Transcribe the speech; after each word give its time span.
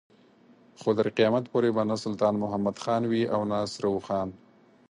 خو 0.79 0.89
تر 0.97 1.07
قيامت 1.17 1.43
پورې 1.51 1.69
به 1.75 1.83
نه 1.89 1.95
سلطان 2.03 2.33
محمد 2.43 2.75
خان 2.83 3.03
وي 3.11 3.23
او 3.33 3.41
نه 3.51 3.57
سره 3.73 3.87
اوښان. 3.91 4.29